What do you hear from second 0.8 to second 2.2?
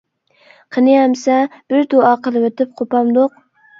ئەمسە بىر دۇئا